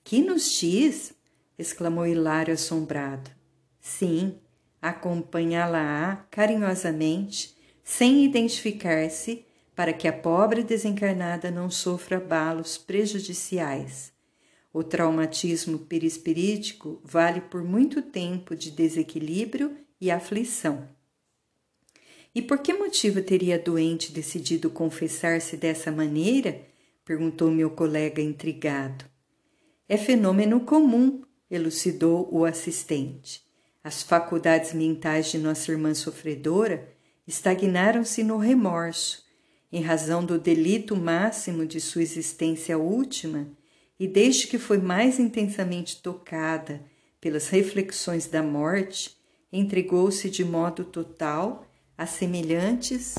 Que 0.04 0.22
nos 0.22 0.52
diz? 0.60 1.14
exclamou 1.58 2.06
Hilário 2.06 2.54
assombrado. 2.54 3.32
Sim, 3.80 4.38
acompanhá-la-á 4.82 6.26
carinhosamente, 6.30 7.56
sem 7.84 8.26
identificar-se, 8.26 9.46
para 9.76 9.94
que 9.94 10.08
a 10.08 10.14
pobre 10.14 10.62
desencarnada 10.62 11.50
não 11.50 11.70
sofra 11.70 12.18
abalos 12.18 12.78
prejudiciais. 12.78 14.12
O 14.72 14.84
traumatismo 14.84 15.80
perispirítico 15.80 17.00
vale 17.04 17.42
por 17.42 17.64
muito 17.64 18.02
tempo 18.02 18.56
de 18.56 18.72
desequilíbrio 18.72 19.78
e 20.02 20.12
aflição. 20.12 20.88
E 22.36 22.42
por 22.42 22.60
que 22.60 22.74
motivo 22.74 23.22
teria 23.22 23.56
a 23.56 23.60
doente 23.60 24.12
decidido 24.12 24.70
confessar-se 24.70 25.56
dessa 25.56 25.92
maneira? 25.92 26.62
perguntou 27.06 27.52
meu 27.52 27.70
colega 27.70 28.22
intrigado. 28.22 29.13
É 29.88 29.98
fenômeno 29.98 30.62
comum, 30.62 31.22
elucidou 31.50 32.30
o 32.32 32.46
assistente. 32.46 33.44
As 33.84 34.02
faculdades 34.02 34.74
mentais 34.74 35.30
de 35.30 35.38
nossa 35.38 35.72
irmã 35.72 35.94
sofredora 35.94 36.90
estagnaram-se 37.28 38.24
no 38.24 38.38
remorso, 38.38 39.24
em 39.72 39.82
razão 39.82 40.24
do 40.24 40.40
delito 40.40 40.96
máximo 40.96 41.66
de 41.66 41.82
sua 41.82 42.02
existência 42.02 42.78
última 42.78 43.48
e 44.00 44.08
desde 44.08 44.48
que 44.48 44.58
foi 44.58 44.78
mais 44.78 45.20
intensamente 45.20 46.02
tocada 46.02 46.82
pelas 47.20 47.50
reflexões 47.50 48.28
da 48.28 48.44
morte, 48.44 49.18
entregou-se 49.52 50.30
de 50.30 50.44
modo 50.44 50.84
total 50.84 51.66
a 51.98 52.06
semelhantes 52.06 53.16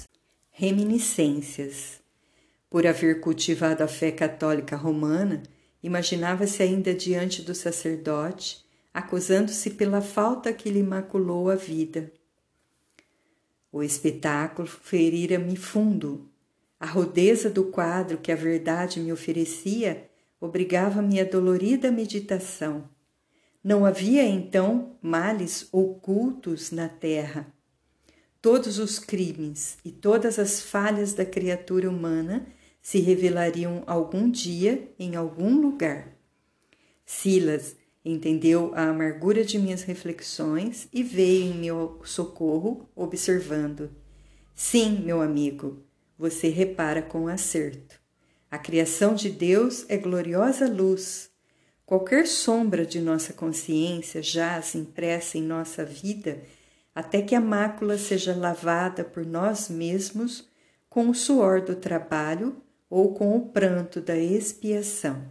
reminiscências. 0.51 2.01
Por 2.69 2.87
haver 2.87 3.21
cultivado 3.21 3.83
a 3.83 3.89
fé 3.89 4.11
católica 4.11 4.77
romana, 4.77 5.43
imaginava-se 5.85 6.63
ainda 6.63 6.95
diante 6.95 7.43
do 7.43 7.55
sacerdote, 7.55 8.65
acusando-se 8.93 9.69
pela 9.71 10.01
falta 10.01 10.51
que 10.51 10.71
lhe 10.71 10.83
maculou 10.83 11.51
a 11.51 11.55
vida. 11.55 12.11
O 13.71 13.83
espetáculo 13.83 14.67
ferira-me 14.67 15.57
fundo. 15.57 16.31
A 16.81 16.87
rudeza 16.87 17.51
do 17.51 17.65
quadro 17.65 18.17
que 18.17 18.33
a 18.33 18.37
verdade 18.37 18.99
me 18.99 19.13
oferecia 19.13 20.09
obrigava-me 20.41 21.21
a 21.21 21.25
dolorida 21.25 21.91
meditação. 21.91 22.89
Não 23.63 23.85
havia 23.85 24.25
então 24.25 24.97
males 25.03 25.69
ocultos 25.71 26.71
na 26.71 26.89
terra. 26.89 27.53
Todos 28.41 28.79
os 28.79 28.99
crimes 28.99 29.77
e 29.85 29.91
todas 29.91 30.39
as 30.39 30.63
falhas 30.63 31.13
da 31.13 31.27
criatura 31.27 31.91
humana 31.91 32.47
se 32.85 33.01
revelariam 33.01 33.83
algum 33.87 34.31
dia 34.31 34.93
em 34.99 35.17
algum 35.17 35.59
lugar. 35.59 36.15
Silas 37.07 37.75
entendeu 38.05 38.73
a 38.75 38.91
amargura 38.91 39.43
de 39.43 39.59
minhas 39.59 39.83
reflexões 39.85 40.87
e 40.93 41.03
veio 41.03 41.47
em 41.47 41.55
meu 41.55 42.03
socorro, 42.05 42.87
observando: 42.95 43.91
Sim, 44.55 45.01
meu 45.03 45.23
amigo, 45.23 45.83
você 46.19 46.51
repara 46.51 47.01
com 47.01 47.27
acerto. 47.27 47.99
A 48.51 48.59
criação 48.59 49.15
de 49.15 49.31
Deus 49.31 49.87
é 49.89 49.97
gloriosa 49.97 50.69
luz. 50.69 51.31
Qualquer 51.87 52.27
sombra 52.27 52.85
de 52.85 53.01
nossa 53.01 53.33
consciência 53.33 54.23
jaz 54.23 54.75
impressa 54.75 55.39
em 55.39 55.43
nossa 55.43 55.87
vida 55.87 56.43
até 56.95 57.23
que 57.23 57.35
a 57.35 57.41
mácula 57.41 57.97
seja 57.97 58.37
lavada 58.37 59.03
por 59.03 59.25
nós 59.25 59.71
mesmos 59.71 60.47
com 60.91 61.09
o 61.09 61.15
suor 61.15 61.63
do 61.63 61.75
trabalho 61.75 62.63
ou 62.89 63.15
com 63.15 63.37
o 63.37 63.49
pranto 63.49 64.01
da 64.01 64.17
expiação. 64.17 65.25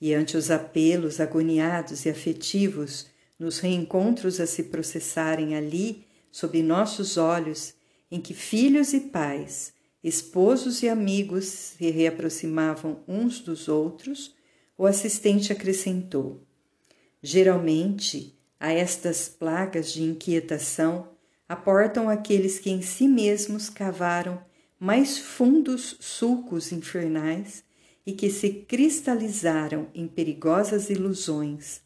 E 0.00 0.14
ante 0.14 0.36
os 0.36 0.50
apelos 0.50 1.20
agoniados 1.20 2.04
e 2.04 2.10
afetivos, 2.10 3.06
nos 3.38 3.58
reencontros 3.58 4.40
a 4.40 4.46
se 4.46 4.64
processarem 4.64 5.56
ali, 5.56 6.06
sob 6.30 6.62
nossos 6.62 7.16
olhos, 7.16 7.74
em 8.10 8.20
que 8.20 8.34
filhos 8.34 8.92
e 8.92 9.00
pais, 9.00 9.72
esposos 10.02 10.82
e 10.82 10.88
amigos 10.88 11.46
se 11.46 11.90
reaproximavam 11.90 13.00
uns 13.08 13.40
dos 13.40 13.68
outros, 13.68 14.34
o 14.78 14.86
assistente 14.86 15.52
acrescentou: 15.52 16.42
Geralmente, 17.22 18.38
a 18.58 18.72
estas 18.72 19.28
plagas 19.28 19.92
de 19.92 20.02
inquietação 20.02 21.08
aportam 21.48 22.08
aqueles 22.08 22.58
que 22.58 22.70
em 22.70 22.82
si 22.82 23.08
mesmos 23.08 23.68
cavaram 23.68 24.40
mais 24.78 25.18
fundos 25.18 25.96
sulcos 26.00 26.72
infernais 26.72 27.64
e 28.06 28.12
que 28.12 28.30
se 28.30 28.50
cristalizaram 28.50 29.88
em 29.94 30.06
perigosas 30.06 30.90
ilusões. 30.90 31.80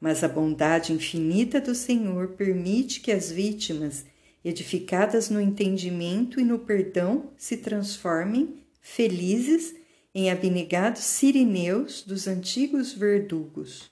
Mas 0.00 0.24
a 0.24 0.28
bondade 0.28 0.92
infinita 0.92 1.60
do 1.60 1.74
Senhor 1.74 2.28
permite 2.28 3.00
que 3.00 3.12
as 3.12 3.30
vítimas 3.30 4.04
edificadas 4.44 5.28
no 5.28 5.40
entendimento 5.40 6.40
e 6.40 6.44
no 6.44 6.58
perdão, 6.58 7.30
se 7.36 7.58
transformem, 7.58 8.62
felizes, 8.80 9.74
em 10.14 10.30
abnegados 10.30 11.02
sirineus 11.02 12.02
dos 12.02 12.26
antigos 12.26 12.92
verdugos. 12.92 13.90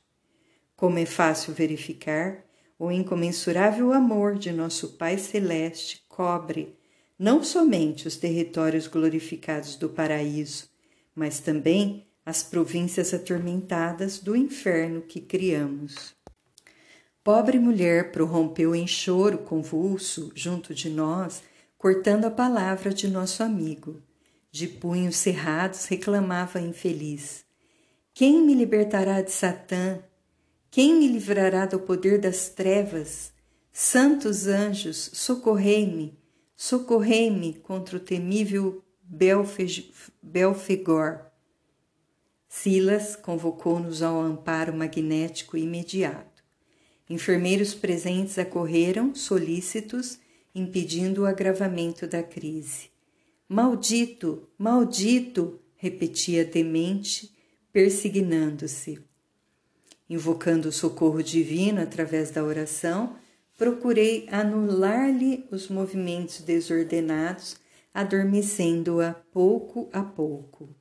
Como 0.75 0.99
é 0.99 1.07
fácil 1.07 1.53
verificar, 1.53 2.45
o 2.79 2.91
incomensurável 2.91 3.93
amor 3.93 4.37
de 4.37 4.51
nosso 4.51 4.97
Pai 4.97 5.19
Celeste 5.19 6.05
cobre 6.09 6.78
não 7.19 7.43
somente 7.43 8.07
os 8.07 8.17
territórios 8.17 8.87
glorificados 8.87 9.75
do 9.75 9.89
paraíso, 9.89 10.69
mas 11.15 11.41
também 11.41 12.07
as 12.25 12.43
províncias 12.43 13.13
atormentadas 13.13 14.19
do 14.19 14.37
inferno 14.37 15.03
que 15.03 15.21
criamos. 15.21 16.15
Pobre 17.25 17.59
mulher 17.59 18.13
prorrompeu 18.13 18.75
em 18.75 18.87
choro 18.87 19.39
convulso 19.39 20.31
junto 20.35 20.73
de 20.73 20.89
nós, 20.89 21.43
cortando 21.77 22.27
a 22.27 22.31
palavra 22.31 22.91
de 22.91 23.09
nosso 23.09 23.43
amigo. 23.43 24.01
De 24.51 24.67
punhos 24.67 25.17
cerrados 25.17 25.85
reclamava 25.87 26.61
infeliz: 26.61 27.45
Quem 28.15 28.43
me 28.43 28.55
libertará 28.55 29.21
de 29.21 29.31
Satã? 29.31 29.99
Quem 30.71 30.95
me 30.95 31.09
livrará 31.09 31.67
do 31.67 31.81
poder 31.81 32.19
das 32.19 32.49
trevas? 32.49 33.33
Santos 33.73 34.47
anjos, 34.47 35.11
socorrei-me, 35.13 36.19
socorrei-me 36.61 37.55
contra 37.55 37.97
o 37.97 38.01
temível 38.01 38.83
Belfegor. 40.21 41.21
Silas 42.49 43.15
convocou-nos 43.15 44.03
ao 44.03 44.21
amparo 44.21 44.75
magnético 44.75 45.57
imediato. 45.57 46.43
Enfermeiros 47.09 47.75
presentes 47.75 48.41
acorreram, 48.41 49.15
solícitos, 49.15 50.19
impedindo 50.53 51.23
o 51.23 51.27
agravamento 51.27 52.09
da 52.09 52.25
crise. 52.25 52.91
Maldito, 53.49 54.49
maldito! 54.59 55.61
repetia 55.77 56.45
demente, 56.45 57.33
persignando-se. 57.73 58.99
Invocando 60.11 60.71
o 60.71 60.73
socorro 60.73 61.23
divino 61.23 61.81
através 61.81 62.33
da 62.33 62.43
oração, 62.43 63.17
procurei 63.59 64.29
anular-lhe 64.31 65.45
os 65.51 65.69
movimentos 65.69 66.41
desordenados, 66.41 67.57
adormecendo-a 67.93 69.15
pouco 69.33 69.91
a 69.93 70.01
pouco. 70.01 70.73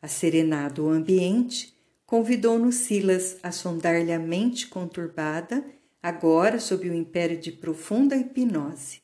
Asserenado 0.00 0.86
o 0.86 0.88
ambiente, 0.88 1.76
convidou-nos 2.06 2.76
Silas 2.76 3.36
a 3.42 3.52
sondar-lhe 3.52 4.12
a 4.12 4.18
mente 4.18 4.66
conturbada, 4.66 5.62
agora 6.02 6.58
sob 6.58 6.88
o 6.88 6.94
império 6.94 7.38
de 7.38 7.52
profunda 7.52 8.16
hipnose. 8.16 9.02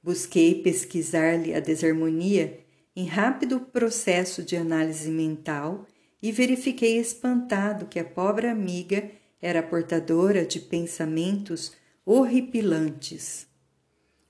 Busquei 0.00 0.62
pesquisar-lhe 0.62 1.52
a 1.52 1.58
desarmonia 1.58 2.60
em 2.94 3.06
rápido 3.06 3.58
processo 3.58 4.44
de 4.44 4.56
análise 4.56 5.10
mental 5.10 5.86
e 6.22 6.30
verifiquei 6.30 6.98
espantado 6.98 7.86
que 7.86 7.98
a 7.98 8.04
pobre 8.04 8.46
amiga 8.46 9.10
era 9.40 9.60
portadora 9.60 10.44
de 10.44 10.60
pensamentos 10.60 11.72
horripilantes. 12.04 13.46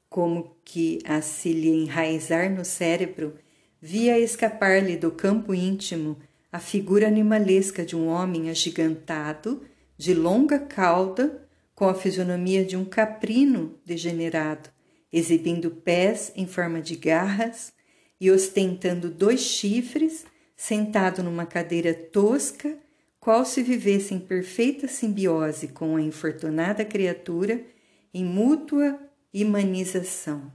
Como 0.08 0.56
que 0.64 0.98
a 1.04 1.22
se 1.22 1.52
lhe 1.52 1.70
enraizar 1.70 2.50
no 2.50 2.64
cérebro, 2.64 3.34
via 3.80 4.18
escapar-lhe 4.18 4.96
do 4.96 5.10
campo 5.10 5.54
íntimo 5.54 6.18
a 6.52 6.58
figura 6.58 7.06
animalesca 7.06 7.84
de 7.84 7.96
um 7.96 8.08
homem 8.08 8.50
agigantado, 8.50 9.62
de 9.96 10.12
longa 10.12 10.58
cauda, 10.58 11.48
com 11.74 11.88
a 11.88 11.94
fisionomia 11.94 12.64
de 12.64 12.76
um 12.76 12.84
caprino 12.84 13.78
degenerado, 13.84 14.68
exibindo 15.10 15.70
pés 15.70 16.30
em 16.36 16.46
forma 16.46 16.80
de 16.80 16.94
garras 16.94 17.72
e 18.20 18.30
ostentando 18.30 19.10
dois 19.10 19.40
chifres 19.40 20.24
sentado 20.54 21.22
numa 21.22 21.46
cadeira 21.46 21.92
tosca, 21.92 22.78
qual 23.22 23.44
se 23.44 23.62
vivesse 23.62 24.12
em 24.12 24.18
perfeita 24.18 24.88
simbiose 24.88 25.68
com 25.68 25.94
a 25.94 26.02
infortunada 26.02 26.84
criatura, 26.84 27.64
em 28.12 28.24
mútua 28.24 28.98
imanização. 29.32 30.52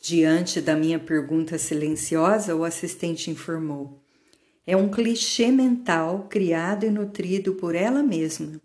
Diante 0.00 0.62
da 0.62 0.74
minha 0.74 0.98
pergunta 0.98 1.58
silenciosa, 1.58 2.56
o 2.56 2.64
assistente 2.64 3.30
informou: 3.30 4.02
É 4.66 4.74
um 4.74 4.88
clichê 4.88 5.48
mental 5.50 6.26
criado 6.30 6.86
e 6.86 6.90
nutrido 6.90 7.52
por 7.56 7.74
ela 7.74 8.02
mesma. 8.02 8.58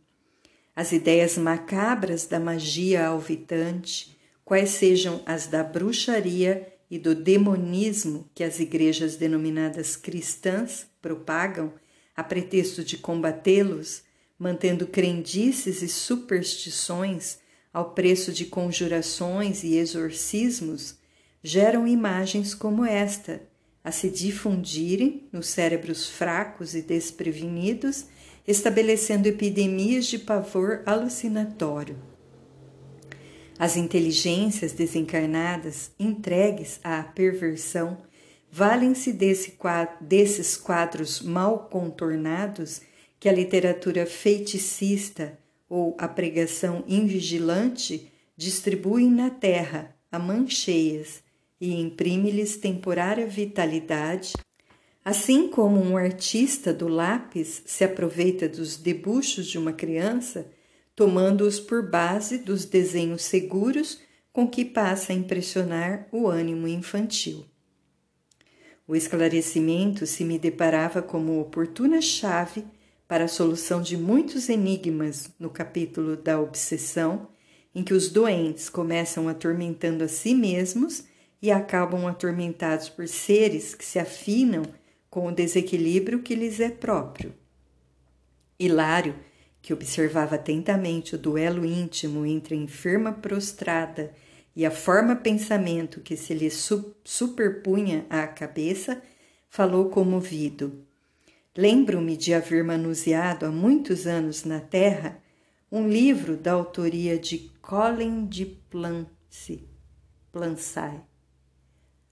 As 0.74 0.94
ideias 0.94 1.38
macabras 1.38 2.25
da 2.25 2.39
magia 2.39 3.08
alvitante, 3.08 4.17
quais 4.46 4.70
sejam 4.70 5.22
as 5.25 5.46
da 5.48 5.62
bruxaria 5.62 6.65
e 6.89 6.98
do 6.98 7.13
demonismo 7.13 8.29
que 8.34 8.46
as 8.46 8.62
igrejas 8.62 9.17
denominadas 9.17 9.98
cristãs 9.98 10.88
propagam 11.01 11.74
a 12.17 12.24
pretexto 12.24 12.83
de 12.83 12.97
combatê-los, 12.97 14.01
mantendo 14.39 14.88
crendices 14.88 15.83
e 15.83 15.88
superstições 15.88 17.38
ao 17.71 17.91
preço 17.91 18.33
de 18.33 18.45
conjurações 18.45 19.63
e 19.63 19.77
exorcismos, 19.77 20.95
geram 21.43 21.88
imagens 21.88 22.56
como 22.56 22.84
esta 22.84 23.41
a 23.84 23.91
se 23.91 24.10
difundirem 24.10 25.30
nos 25.32 25.47
cérebros 25.47 26.10
fracos 26.10 26.75
e 26.75 26.82
desprevenidos, 26.82 28.06
estabelecendo 28.47 29.27
epidemias 29.27 30.08
de 30.08 30.17
pavor 30.19 30.82
alucinatório. 30.86 31.97
As 33.60 33.77
inteligências 33.77 34.71
desencarnadas, 34.71 35.91
entregues 35.99 36.80
à 36.84 37.01
perversão, 37.01 37.97
valem-se 38.51 39.13
desse 39.13 39.57
desses 40.01 40.57
quadros 40.57 41.21
mal 41.21 41.67
contornados 41.69 42.81
que 43.19 43.27
a 43.27 43.31
literatura 43.31 44.05
feiticista 44.05 45.38
ou 45.69 45.95
a 45.99 46.07
pregação 46.07 46.83
invigilante 46.88 48.12
distribuem 48.36 49.10
na 49.10 49.29
terra 49.29 49.95
a 50.12 50.17
mancheias 50.17 51.21
e 51.60 51.73
imprime-lhes 51.81 52.55
temporária 52.57 53.25
vitalidade, 53.25 54.33
assim 55.03 55.49
como 55.49 55.81
um 55.81 55.97
artista 55.97 56.73
do 56.73 56.88
lápis 56.88 57.63
se 57.65 57.83
aproveita 57.83 58.47
dos 58.47 58.77
debuxos 58.77 59.47
de 59.47 59.57
uma 59.57 59.73
criança 59.73 60.49
tomando-os 60.97 61.60
por 61.60 61.88
base 61.88 62.39
dos 62.39 62.65
desenhos 62.65 63.21
seguros 63.21 63.99
com 64.33 64.47
que 64.47 64.65
passa 64.65 65.13
a 65.13 65.15
impressionar 65.15 66.07
o 66.12 66.27
ânimo 66.27 66.67
infantil. 66.67 67.45
O 68.88 68.95
esclarecimento 68.95 70.06
se 70.08 70.23
me 70.23 70.39
deparava 70.39 71.02
como 71.02 71.41
oportuna 71.41 72.02
chave 72.02 72.63
para 73.06 73.26
a 73.26 73.28
solução 73.28 73.82
de 73.82 73.97
muitos 73.97 74.47
enigmas 74.47 75.30
no 75.38 75.50
capítulo 75.50 76.15
da 76.15 76.39
obsessão, 76.39 77.28
em 77.76 77.84
que 77.84 77.93
os 77.93 78.10
doentes 78.10 78.69
começam 78.69 79.28
atormentando 79.28 80.06
a 80.06 80.08
si 80.08 80.34
mesmos 80.34 81.04
e 81.41 81.52
acabam 81.52 82.08
atormentados 82.08 82.88
por 82.88 83.08
seres 83.10 83.76
que 83.76 83.84
se 83.84 84.00
afinam 84.00 84.63
com 85.10 85.28
o 85.28 85.32
desequilíbrio 85.34 86.21
que 86.21 86.34
lhes 86.34 86.62
é 86.62 86.69
próprio. 86.69 87.34
Hilário 88.58 89.15
que 89.62 89.73
observava 89.73 90.36
atentamente 90.36 91.13
o 91.13 91.17
duelo 91.17 91.65
íntimo 91.65 92.26
entre 92.26 92.56
a 92.56 92.58
enferma 92.58 93.12
prostrada 93.12 94.13
e 94.13 94.27
a 94.65 94.72
forma 94.72 95.15
pensamento 95.15 96.02
que 96.02 96.17
se 96.17 96.34
lhe 96.34 96.50
superpunha 96.50 98.06
à 98.10 98.26
cabeça, 98.26 99.02
falou 99.50 99.89
comovido. 99.89 100.84
Lembro-me 101.56 102.17
de 102.17 102.34
haver 102.34 102.63
manuseado 102.63 103.46
há 103.46 103.52
muitos 103.52 104.08
anos 104.08 104.43
na 104.43 104.60
Terra 104.60 105.22
um 105.72 105.88
livro 105.88 106.38
da 106.38 106.54
autoria 106.54 107.20
de 107.20 107.52
Colin 107.62 108.26
de 108.26 108.46
Plancy, 108.46 109.67
Plansay, 110.32 111.02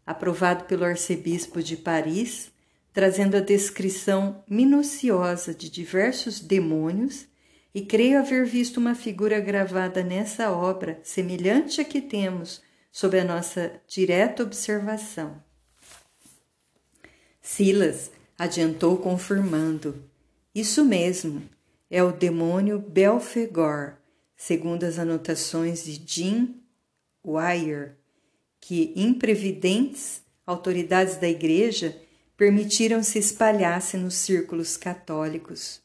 aprovado 0.06 0.66
pelo 0.66 0.84
arcebispo 0.84 1.64
de 1.64 1.78
Paris, 1.78 2.52
trazendo 2.92 3.38
a 3.38 3.42
descrição 3.42 4.44
minuciosa 4.50 5.54
de 5.54 5.70
diversos 5.70 6.40
demônios 6.40 7.28
e 7.76 7.82
creio 7.82 8.20
haver 8.20 8.46
visto 8.46 8.78
uma 8.78 8.96
figura 8.96 9.38
gravada 9.42 10.02
nessa 10.02 10.50
obra, 10.50 10.98
semelhante 11.04 11.82
à 11.82 11.84
que 11.84 12.00
temos 12.00 12.62
sob 12.90 13.20
a 13.20 13.24
nossa 13.26 13.82
direta 13.86 14.44
observação. 14.44 15.44
Silas 17.42 18.12
adiantou 18.38 18.96
confirmando: 18.98 20.02
Isso 20.56 20.86
mesmo, 20.86 21.44
é 21.92 22.02
o 22.02 22.14
demônio 22.14 22.80
Belfegor, 22.80 23.96
segundo 24.38 24.86
as 24.86 24.98
anotações 24.98 25.84
de 25.84 26.02
Jim 26.06 26.56
Wire, 27.26 27.92
que 28.62 28.94
imprevidentes 28.96 30.22
autoridades 30.48 31.18
da 31.18 31.28
Igreja 31.28 32.02
permitiram 32.38 33.04
se 33.04 33.20
espalhasse 33.20 33.98
nos 33.98 34.14
círculos 34.14 34.78
católicos 34.78 35.84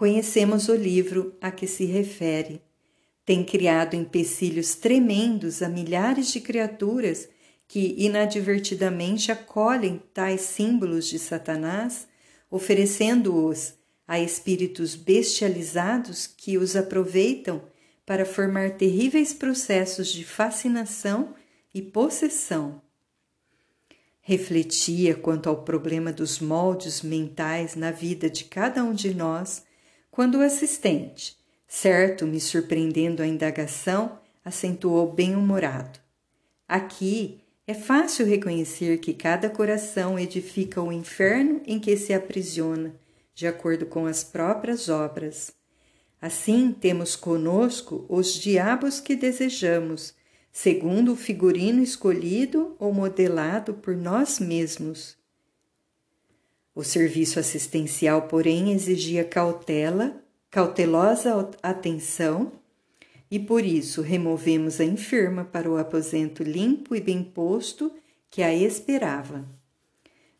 conhecemos 0.00 0.70
o 0.70 0.74
livro 0.74 1.36
a 1.42 1.50
que 1.50 1.66
se 1.66 1.84
refere. 1.84 2.62
Tem 3.22 3.44
criado 3.44 3.94
empecilhos 3.94 4.74
tremendos 4.74 5.60
a 5.60 5.68
milhares 5.68 6.32
de 6.32 6.40
criaturas 6.40 7.28
que 7.68 7.96
inadvertidamente 7.98 9.30
acolhem 9.30 10.00
tais 10.14 10.40
símbolos 10.40 11.06
de 11.06 11.18
Satanás, 11.18 12.08
oferecendo-os 12.50 13.74
a 14.08 14.18
espíritos 14.18 14.96
bestializados 14.96 16.26
que 16.26 16.56
os 16.56 16.74
aproveitam 16.76 17.60
para 18.06 18.24
formar 18.24 18.78
terríveis 18.78 19.34
processos 19.34 20.08
de 20.08 20.24
fascinação 20.24 21.34
e 21.74 21.82
possessão. 21.82 22.80
Refletia 24.22 25.14
quanto 25.14 25.50
ao 25.50 25.62
problema 25.62 26.10
dos 26.10 26.40
moldes 26.40 27.02
mentais 27.02 27.74
na 27.74 27.90
vida 27.90 28.30
de 28.30 28.44
cada 28.44 28.82
um 28.82 28.94
de 28.94 29.12
nós 29.12 29.68
quando 30.10 30.38
o 30.38 30.42
assistente, 30.42 31.36
certo 31.68 32.26
me 32.26 32.40
surpreendendo 32.40 33.22
a 33.22 33.26
indagação, 33.26 34.18
acentuou 34.44 35.12
bem-humorado. 35.12 36.00
Aqui 36.66 37.40
é 37.66 37.74
fácil 37.74 38.26
reconhecer 38.26 38.98
que 38.98 39.14
cada 39.14 39.48
coração 39.48 40.18
edifica 40.18 40.82
o 40.82 40.90
inferno 40.90 41.60
em 41.64 41.78
que 41.78 41.96
se 41.96 42.12
aprisiona, 42.12 42.94
de 43.34 43.46
acordo 43.46 43.86
com 43.86 44.06
as 44.06 44.24
próprias 44.24 44.88
obras. 44.88 45.52
Assim, 46.20 46.72
temos 46.72 47.14
conosco 47.14 48.04
os 48.08 48.34
diabos 48.34 49.00
que 49.00 49.14
desejamos, 49.14 50.14
segundo 50.52 51.12
o 51.12 51.16
figurino 51.16 51.80
escolhido 51.82 52.74
ou 52.78 52.92
modelado 52.92 53.74
por 53.74 53.96
nós 53.96 54.40
mesmos. 54.40 55.19
O 56.74 56.84
serviço 56.84 57.40
assistencial, 57.40 58.22
porém, 58.22 58.72
exigia 58.72 59.24
cautela, 59.24 60.22
cautelosa 60.50 61.50
atenção, 61.62 62.52
e 63.30 63.38
por 63.38 63.64
isso 63.64 64.02
removemos 64.02 64.80
a 64.80 64.84
enferma 64.84 65.44
para 65.44 65.70
o 65.70 65.78
aposento 65.78 66.42
limpo 66.42 66.96
e 66.96 67.00
bem 67.00 67.22
posto 67.22 67.92
que 68.28 68.42
a 68.42 68.52
esperava. 68.52 69.44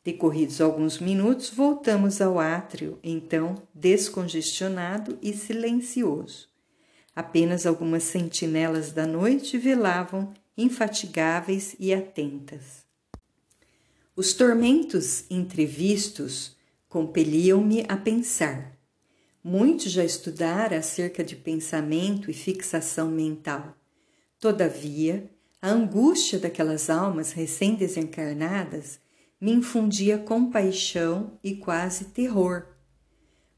Decorridos 0.02 0.60
alguns 0.60 0.98
minutos, 0.98 1.50
voltamos 1.50 2.20
ao 2.20 2.38
átrio, 2.38 2.98
então 3.02 3.62
descongestionado 3.74 5.18
e 5.20 5.32
silencioso. 5.32 6.48
Apenas 7.14 7.66
algumas 7.66 8.04
sentinelas 8.04 8.92
da 8.92 9.06
noite 9.06 9.58
velavam, 9.58 10.32
infatigáveis 10.56 11.76
e 11.78 11.92
atentas. 11.92 12.79
Os 14.20 14.35
tormentos 14.35 15.24
entrevistos 15.30 16.54
compeliam-me 16.90 17.87
a 17.88 17.96
pensar. 17.96 18.78
Muito 19.42 19.88
já 19.88 20.04
estudara 20.04 20.76
acerca 20.76 21.24
de 21.24 21.35
pensamento 21.35 22.30
e 22.30 22.35
fixação 22.35 23.11
mental. 23.11 23.74
Todavia, 24.38 25.30
a 25.62 25.70
angústia 25.70 26.38
daquelas 26.38 26.90
almas 26.90 27.33
recém-desencarnadas 27.33 29.00
me 29.40 29.52
infundia 29.52 30.18
compaixão 30.18 31.38
e 31.42 31.54
quase 31.54 32.04
terror. 32.04 32.66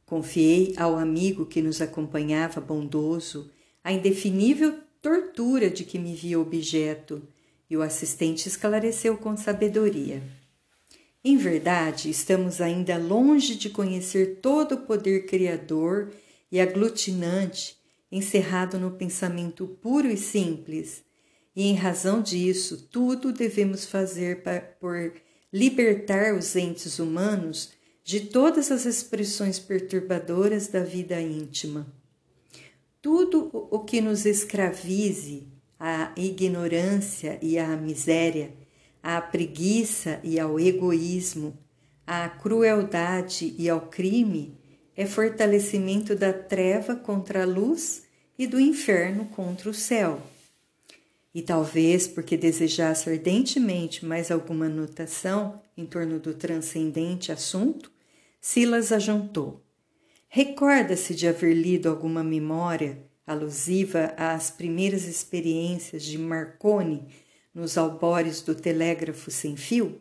Confiei 0.07 0.75
ao 0.77 0.97
amigo 0.97 1.45
que 1.45 1.61
nos 1.61 1.83
acompanhava 1.83 2.61
bondoso 2.61 3.51
a 3.83 3.91
indefinível 3.91 4.79
tortura 5.03 5.69
de 5.69 5.83
que 5.83 5.99
me 5.99 6.15
via 6.15 6.39
objeto, 6.39 7.21
e 7.69 7.77
o 7.77 7.83
assistente 7.83 8.47
esclareceu 8.47 9.17
com 9.17 9.37
sabedoria. 9.37 10.23
Em 11.25 11.37
verdade, 11.37 12.11
estamos 12.11 12.61
ainda 12.61 12.99
longe 12.99 13.55
de 13.55 13.71
conhecer 13.71 14.41
todo 14.43 14.75
o 14.75 14.81
poder 14.81 15.27
criador 15.27 16.13
e 16.51 16.61
aglutinante 16.61 17.77
encerrado 18.11 18.79
no 18.79 18.91
pensamento 18.91 19.67
puro 19.67 20.09
e 20.09 20.17
simples, 20.17 21.05
e 21.55 21.69
em 21.69 21.75
razão 21.75 22.21
disso, 22.21 22.89
tudo 22.91 23.33
devemos 23.33 23.87
fazer 23.87 24.43
por 24.81 25.15
libertar 25.53 26.35
os 26.35 26.57
entes 26.57 26.99
humanos 26.99 27.73
de 28.03 28.21
todas 28.21 28.71
as 28.73 28.85
expressões 28.85 29.59
perturbadoras 29.59 30.67
da 30.69 30.83
vida 30.83 31.21
íntima. 31.21 31.87
Tudo 33.01 33.51
o 33.71 33.81
que 33.81 34.01
nos 34.01 34.27
escravize 34.27 35.47
à 35.79 36.13
ignorância 36.17 37.39
e 37.41 37.59
à 37.59 37.77
miséria, 37.77 38.55
à 39.03 39.21
preguiça 39.21 40.21
e 40.23 40.39
ao 40.39 40.61
egoísmo, 40.61 41.59
à 42.07 42.29
crueldade 42.29 43.55
e 43.59 43.69
ao 43.69 43.81
crime, 43.83 44.57
é 44.97 45.07
fortalecimento 45.07 46.15
da 46.15 46.33
treva 46.33 46.95
contra 46.95 47.43
a 47.43 47.47
luz 47.47 48.05
e 48.39 48.47
do 48.47 48.61
inferno 48.61 49.25
contra 49.27 49.69
o 49.69 49.75
céu. 49.75 50.21
E 51.35 51.41
talvez 51.41 52.07
porque 52.07 52.37
desejasse 52.37 53.09
ardentemente 53.09 54.05
mais 54.05 54.31
alguma 54.31 54.69
notação 54.69 55.61
em 55.77 55.87
torno 55.87 56.21
do 56.21 56.35
transcendente 56.35 57.33
assunto, 57.33 57.91
Silas 58.41 58.93
ajuntou. 58.93 59.65
Recorda-se 60.29 61.15
de 61.15 61.27
haver 61.27 61.55
lido 61.55 61.89
alguma 61.89 62.23
memória 62.23 62.99
alusiva 63.27 64.13
às 64.17 64.51
primeiras 64.51 65.05
experiências 65.05 66.03
de 66.03 66.19
Marconi 66.19 67.07
nos 67.55 67.77
albores 67.77 68.41
do 68.41 68.55
telégrafo 68.55 69.31
sem 69.31 69.57
fio? 69.57 70.01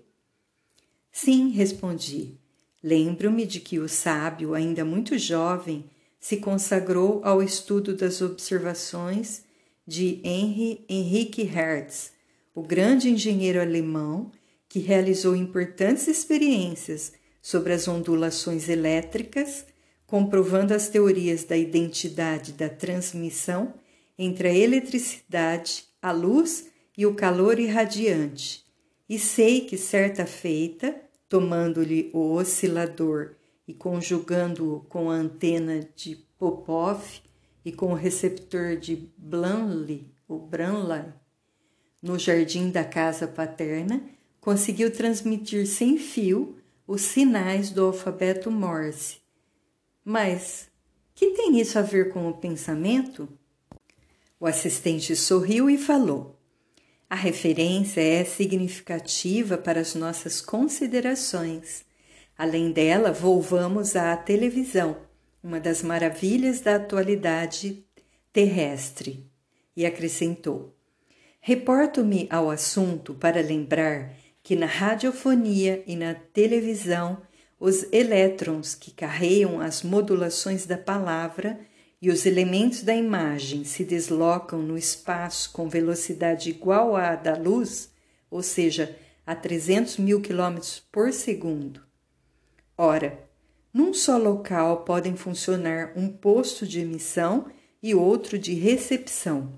Sim, 1.12 1.50
respondi. 1.50 2.38
Lembro-me 2.84 3.46
de 3.46 3.60
que 3.60 3.80
o 3.80 3.88
sábio, 3.88 4.54
ainda 4.54 4.84
muito 4.86 5.18
jovem, 5.18 5.86
se 6.20 6.38
consagrou 6.38 7.22
ao 7.24 7.44
estudo 7.44 7.96
das 7.96 8.22
observações 8.22 9.44
de 9.86 10.22
Henry 10.24 10.86
Henrique 10.88 11.44
Hertz, 11.44 12.14
o 12.56 12.62
grande 12.62 13.10
engenheiro 13.10 13.60
alemão 13.60 14.32
que 14.70 14.80
realizou 14.80 15.36
importantes 15.36 16.08
experiências 16.08 17.14
sobre 17.42 17.74
as 17.74 17.88
ondulações 17.88 18.70
elétricas, 18.70 19.66
comprovando 20.06 20.74
as 20.74 20.88
teorias 20.88 21.44
da 21.44 21.58
identidade 21.58 22.54
da 22.54 22.70
transmissão 22.70 23.74
entre 24.18 24.48
a 24.48 24.54
eletricidade, 24.54 25.86
a 26.02 26.12
luz 26.12 26.70
e 26.97 27.06
o 27.06 27.15
calor 27.15 27.60
irradiante. 27.60 28.65
E 29.10 29.19
sei 29.19 29.62
que 29.62 29.77
certa 29.77 30.25
feita, 30.25 30.95
tomando-lhe 31.27 32.10
o 32.13 32.34
oscilador 32.34 33.36
e 33.67 33.73
conjugando-o 33.73 34.82
com 34.82 35.10
a 35.10 35.15
antena 35.15 35.88
de 35.95 36.15
Popov, 36.38 37.21
e 37.63 37.71
com 37.71 37.91
o 37.91 37.95
receptor 37.95 38.75
de 38.75 39.10
Blanley, 39.17 40.12
o 40.27 40.38
Branley, 40.39 41.13
no 42.01 42.17
jardim 42.17 42.71
da 42.71 42.84
casa 42.84 43.27
paterna, 43.27 44.01
conseguiu 44.39 44.91
transmitir 44.91 45.67
sem 45.67 45.97
fio 45.97 46.58
os 46.88 47.01
sinais 47.01 47.69
do 47.69 47.86
alfabeto 47.86 48.49
Morse. 48.49 49.17
Mas 50.04 50.69
que 51.13 51.32
tem 51.32 51.60
isso 51.60 51.77
a 51.77 51.84
ver 51.84 52.12
com 52.12 52.27
o 52.27 52.34
pensamento? 52.34 53.30
O 54.39 54.47
assistente 54.47 55.15
sorriu 55.15 55.69
e 55.69 55.77
falou: 55.77 56.40
A 57.12 57.15
referência 57.15 58.00
é 58.00 58.24
significativa 58.24 59.58
para 59.58 59.82
as 59.82 59.95
nossas 59.95 60.39
considerações. 60.39 61.84
Além 62.38 62.71
dela, 62.71 63.12
volvamos 63.12 63.97
à 63.97 64.15
televisão 64.15 64.95
uma 65.43 65.60
das 65.60 65.84
maravilhas 65.84 66.62
da 66.62 66.78
atualidade 66.78 67.84
terrestre, 68.32 69.30
e 69.76 69.86
acrescentou: 69.86 70.74
Reporto-me 71.41 72.30
ao 72.32 72.50
assunto 72.50 73.13
para 73.13 73.41
lembrar 73.41 74.13
que 74.41 74.56
na 74.56 74.65
radiofonia 74.65 75.84
e 75.86 75.97
na 75.97 76.13
televisão 76.13 77.21
os 77.60 77.91
elétrons 77.91 78.74
que 78.74 78.89
carregam 78.89 79.60
as 79.60 79.84
modulações 79.84 80.65
da 80.65 80.78
palavra 80.78 81.60
e 82.02 82.10
os 82.10 82.26
elementos 82.26 82.82
da 82.82 82.96
imagem 82.96 83.64
se 83.64 83.86
deslocam 83.86 84.60
no 84.60 84.76
espaço 84.78 85.52
com 85.52 85.70
velocidade 85.70 86.50
igual 86.50 86.96
à 86.96 87.16
da 87.16 87.38
luz, 87.38 87.92
ou 88.30 88.42
seja, 88.42 88.98
a 89.26 89.36
300 89.36 89.98
mil 89.98 90.20
quilômetros 90.20 90.82
por 90.92 91.14
segundo. 91.14 91.82
Ora, 92.76 93.24
num 93.72 93.94
só 93.94 94.18
local 94.18 94.84
podem 94.84 95.16
funcionar 95.16 95.94
um 95.96 96.10
posto 96.10 96.66
de 96.66 96.80
emissão 96.80 97.46
e 97.84 97.94
outro 97.94 98.40
de 98.40 98.56
recepção, 98.56 99.54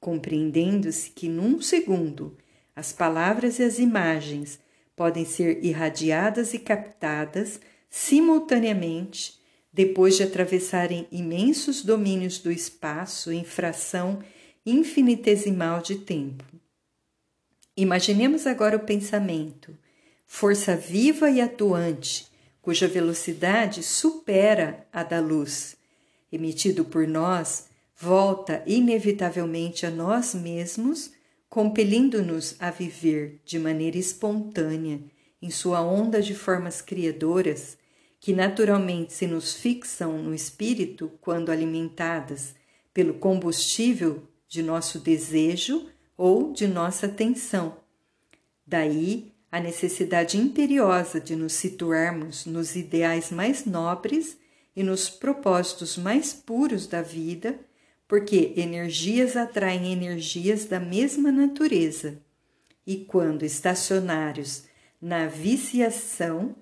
compreendendo-se 0.00 1.10
que 1.10 1.28
num 1.28 1.60
segundo 1.62 2.36
as 2.74 2.92
palavras 2.92 3.60
e 3.60 3.62
as 3.62 3.78
imagens 3.78 4.58
podem 4.96 5.24
ser 5.24 5.64
irradiadas 5.64 6.52
e 6.52 6.58
captadas 6.58 7.60
simultaneamente 7.88 9.40
depois 9.76 10.16
de 10.16 10.22
atravessarem 10.22 11.06
imensos 11.12 11.82
domínios 11.82 12.38
do 12.38 12.50
espaço 12.50 13.30
em 13.30 13.44
fração 13.44 14.20
infinitesimal 14.64 15.82
de 15.82 15.96
tempo. 15.96 16.42
Imaginemos 17.76 18.46
agora 18.46 18.78
o 18.78 18.86
pensamento, 18.86 19.76
força 20.26 20.74
viva 20.74 21.30
e 21.30 21.42
atuante 21.42 22.26
cuja 22.62 22.88
velocidade 22.88 23.82
supera 23.82 24.86
a 24.90 25.02
da 25.02 25.20
luz, 25.20 25.76
emitido 26.32 26.82
por 26.86 27.06
nós, 27.06 27.68
volta 27.94 28.62
inevitavelmente 28.66 29.84
a 29.84 29.90
nós 29.90 30.34
mesmos, 30.34 31.12
compelindo-nos 31.50 32.56
a 32.58 32.70
viver 32.70 33.42
de 33.44 33.58
maneira 33.58 33.98
espontânea 33.98 35.00
em 35.42 35.50
sua 35.50 35.82
onda 35.82 36.22
de 36.22 36.34
formas 36.34 36.80
criadoras 36.80 37.76
que 38.26 38.32
naturalmente 38.32 39.12
se 39.12 39.24
nos 39.24 39.54
fixam 39.54 40.20
no 40.20 40.34
espírito 40.34 41.12
quando 41.20 41.52
alimentadas 41.52 42.56
pelo 42.92 43.14
combustível 43.14 44.24
de 44.48 44.64
nosso 44.64 44.98
desejo 44.98 45.86
ou 46.16 46.52
de 46.52 46.66
nossa 46.66 47.06
atenção. 47.06 47.76
Daí 48.66 49.32
a 49.48 49.60
necessidade 49.60 50.36
imperiosa 50.38 51.20
de 51.20 51.36
nos 51.36 51.52
situarmos 51.52 52.46
nos 52.46 52.74
ideais 52.74 53.30
mais 53.30 53.64
nobres 53.64 54.36
e 54.74 54.82
nos 54.82 55.08
propósitos 55.08 55.96
mais 55.96 56.32
puros 56.32 56.88
da 56.88 57.02
vida, 57.02 57.56
porque 58.08 58.54
energias 58.56 59.36
atraem 59.36 59.92
energias 59.92 60.64
da 60.64 60.80
mesma 60.80 61.30
natureza. 61.30 62.18
E 62.84 62.96
quando 62.96 63.44
estacionários 63.44 64.64
na 65.00 65.28
viciação 65.28 66.56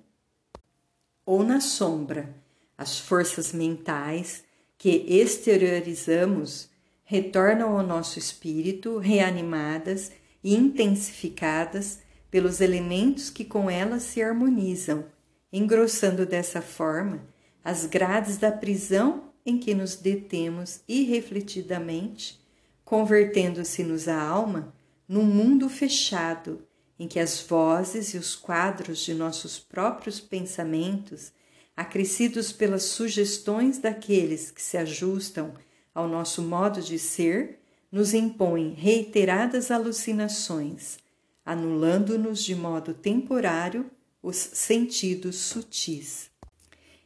ou 1.25 1.43
na 1.43 1.59
sombra, 1.59 2.35
as 2.77 2.99
forças 2.99 3.51
mentais 3.51 4.43
que 4.77 5.05
exteriorizamos 5.07 6.69
retornam 7.03 7.77
ao 7.77 7.85
nosso 7.85 8.19
espírito 8.19 8.97
reanimadas 8.97 10.11
e 10.43 10.55
intensificadas 10.55 11.99
pelos 12.29 12.59
elementos 12.61 13.29
que 13.29 13.45
com 13.45 13.69
elas 13.69 14.03
se 14.03 14.21
harmonizam, 14.21 15.05
engrossando 15.51 16.25
dessa 16.25 16.61
forma 16.61 17.25
as 17.63 17.85
grades 17.85 18.37
da 18.37 18.51
prisão 18.51 19.31
em 19.45 19.57
que 19.57 19.73
nos 19.73 19.95
detemos 19.95 20.81
irrefletidamente, 20.87 22.39
convertendo-se-nos 22.83 24.07
a 24.07 24.21
alma 24.21 24.73
num 25.07 25.23
mundo 25.23 25.69
fechado 25.69 26.67
em 26.99 27.07
que 27.07 27.19
as 27.19 27.41
vozes 27.41 28.13
e 28.13 28.17
os 28.17 28.35
quadros 28.35 28.99
de 28.99 29.13
nossos 29.13 29.59
próprios 29.59 30.19
pensamentos, 30.19 31.31
acrescidos 31.75 32.51
pelas 32.51 32.83
sugestões 32.83 33.77
daqueles 33.77 34.49
que 34.49 34.61
se 34.61 34.77
ajustam 34.77 35.53
ao 35.93 36.07
nosso 36.07 36.41
modo 36.41 36.81
de 36.81 36.97
ser, 36.97 37.59
nos 37.91 38.13
impõem 38.13 38.73
reiteradas 38.73 39.71
alucinações, 39.71 40.97
anulando-nos 41.45 42.43
de 42.43 42.55
modo 42.55 42.93
temporário 42.93 43.89
os 44.21 44.35
sentidos 44.35 45.35
sutis. 45.37 46.29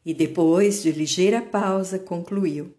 E 0.06 0.14
depois 0.14 0.82
de 0.82 0.92
ligeira 0.92 1.42
pausa, 1.42 2.00
concluiu: 2.00 2.74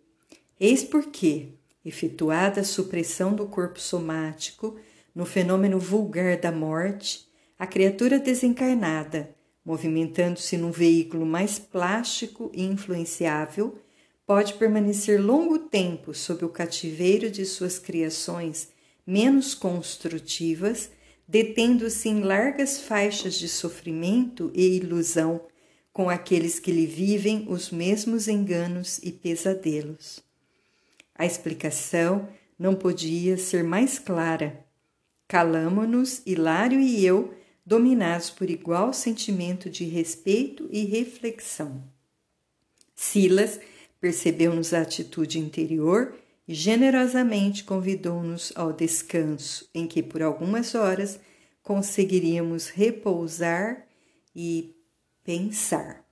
Eis 0.58 0.82
porque, 0.82 1.50
efetuada 1.84 2.62
a 2.62 2.64
supressão 2.64 3.34
do 3.34 3.46
corpo 3.46 3.80
somático 3.80 4.76
no 5.20 5.26
fenômeno 5.26 5.78
vulgar 5.78 6.38
da 6.38 6.50
morte, 6.50 7.28
a 7.58 7.66
criatura 7.66 8.18
desencarnada, 8.18 9.36
movimentando-se 9.62 10.56
num 10.56 10.70
veículo 10.70 11.26
mais 11.26 11.58
plástico 11.58 12.50
e 12.54 12.64
influenciável, 12.64 13.78
pode 14.26 14.54
permanecer 14.54 15.20
longo 15.20 15.58
tempo 15.58 16.14
sob 16.14 16.42
o 16.46 16.48
cativeiro 16.48 17.30
de 17.30 17.44
suas 17.44 17.78
criações 17.78 18.70
menos 19.06 19.54
construtivas, 19.54 20.90
detendo-se 21.28 22.08
em 22.08 22.22
largas 22.22 22.80
faixas 22.80 23.34
de 23.34 23.46
sofrimento 23.46 24.50
e 24.54 24.78
ilusão 24.78 25.42
com 25.92 26.08
aqueles 26.08 26.58
que 26.58 26.72
lhe 26.72 26.86
vivem 26.86 27.44
os 27.46 27.70
mesmos 27.70 28.26
enganos 28.26 28.98
e 29.02 29.12
pesadelos. 29.12 30.24
A 31.14 31.26
explicação 31.26 32.26
não 32.58 32.74
podia 32.74 33.36
ser 33.36 33.62
mais 33.62 33.98
clara. 33.98 34.69
Calamo-nos, 35.30 36.22
Hilário 36.26 36.80
e 36.80 37.06
eu, 37.06 37.32
dominados 37.64 38.30
por 38.30 38.50
igual 38.50 38.92
sentimento 38.92 39.70
de 39.70 39.84
respeito 39.84 40.68
e 40.72 40.84
reflexão. 40.84 41.84
Silas 42.96 43.60
percebeu-nos 44.00 44.74
a 44.74 44.80
atitude 44.80 45.38
interior 45.38 46.16
e 46.48 46.52
generosamente 46.52 47.62
convidou-nos 47.62 48.52
ao 48.56 48.72
descanso, 48.72 49.70
em 49.72 49.86
que 49.86 50.02
por 50.02 50.20
algumas 50.20 50.74
horas 50.74 51.20
conseguiríamos 51.62 52.68
repousar 52.68 53.86
e 54.34 54.74
pensar. 55.22 56.04